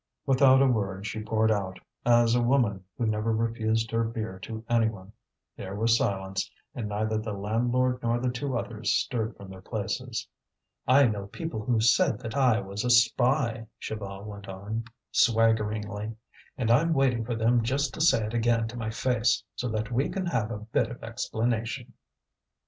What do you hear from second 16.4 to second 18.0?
"and I'm waiting for them just